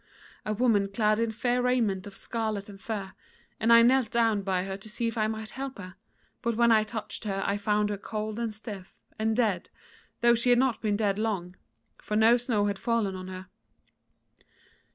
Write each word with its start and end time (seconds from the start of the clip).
a 0.47 0.51
woman 0.51 0.89
clad 0.91 1.19
in 1.19 1.29
fair 1.29 1.61
raiment 1.61 2.07
of 2.07 2.17
scarlet 2.17 2.67
and 2.67 2.81
fur, 2.81 3.13
and 3.59 3.71
I 3.71 3.83
knelt 3.83 4.09
down 4.09 4.41
by 4.41 4.63
her 4.63 4.75
to 4.75 4.89
see 4.89 5.07
if 5.07 5.15
I 5.15 5.27
might 5.27 5.51
help 5.51 5.77
her; 5.77 5.93
but 6.41 6.55
when 6.55 6.71
I 6.71 6.81
touched 6.83 7.23
her 7.25 7.43
I 7.45 7.57
found 7.57 7.89
her 7.91 7.99
cold 7.99 8.39
and 8.39 8.51
stiff, 8.51 8.95
and 9.19 9.35
dead, 9.35 9.69
though 10.21 10.33
she 10.33 10.49
had 10.49 10.57
not 10.57 10.81
been 10.81 10.97
dead 10.97 11.19
long, 11.19 11.55
for 11.99 12.15
no 12.15 12.35
snow 12.37 12.65
had 12.65 12.79
fallen 12.79 13.15
on 13.15 13.27
her. 13.27 13.45